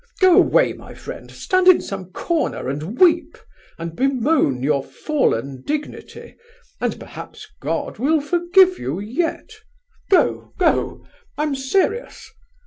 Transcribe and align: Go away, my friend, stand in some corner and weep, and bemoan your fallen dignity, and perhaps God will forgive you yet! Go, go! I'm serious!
Go 0.19 0.35
away, 0.35 0.73
my 0.73 0.95
friend, 0.95 1.29
stand 1.29 1.67
in 1.67 1.79
some 1.79 2.05
corner 2.11 2.67
and 2.67 2.97
weep, 2.99 3.37
and 3.77 3.95
bemoan 3.95 4.63
your 4.63 4.83
fallen 4.83 5.61
dignity, 5.61 6.37
and 6.79 6.99
perhaps 6.99 7.45
God 7.59 7.99
will 7.99 8.19
forgive 8.19 8.79
you 8.79 8.99
yet! 8.99 9.53
Go, 10.09 10.53
go! 10.57 11.05
I'm 11.37 11.53
serious! 11.53 12.31